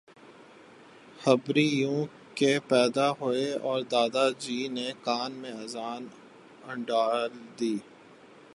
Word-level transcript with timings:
جبری 1.21 1.67
یوں 1.81 2.05
کہ 2.35 2.51
پیدا 2.67 3.07
ہوئے 3.11 3.53
اور 3.53 3.81
دادا 3.91 4.29
جی 4.39 4.67
نے 4.67 4.91
کان 5.03 5.31
میں 5.31 5.53
اذان 5.53 6.07
انڈیل 6.63 7.31
دی 7.59 7.75